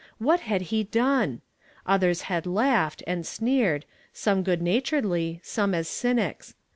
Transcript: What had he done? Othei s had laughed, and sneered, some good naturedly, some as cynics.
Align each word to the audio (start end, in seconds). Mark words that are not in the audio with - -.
What 0.17 0.39
had 0.39 0.63
he 0.73 0.83
done? 0.85 1.41
Othei 1.87 2.09
s 2.09 2.21
had 2.21 2.47
laughed, 2.47 3.03
and 3.05 3.23
sneered, 3.23 3.85
some 4.11 4.41
good 4.41 4.59
naturedly, 4.59 5.39
some 5.43 5.75
as 5.75 5.87
cynics. 5.87 6.55